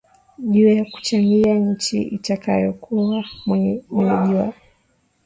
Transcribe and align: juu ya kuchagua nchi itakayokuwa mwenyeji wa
juu 0.37 0.67
ya 0.69 0.85
kuchagua 0.85 1.55
nchi 1.55 2.01
itakayokuwa 2.01 3.23
mwenyeji 3.45 3.85
wa 4.33 4.53